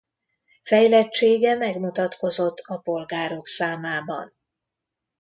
Fejlettsége 0.63 1.55
megmutatkozott 1.57 2.59
a 2.65 2.77
polgárok 2.77 3.47
számában. 3.47 4.35